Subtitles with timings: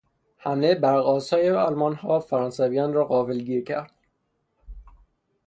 [0.37, 3.91] حملهی برقآسای آلمانها فرانسویان را غافلگیر کرد.